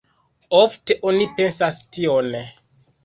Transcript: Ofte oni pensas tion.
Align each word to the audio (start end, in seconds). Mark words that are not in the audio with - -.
Ofte 0.59 0.95
oni 1.11 1.27
pensas 1.41 1.79
tion. 1.99 2.33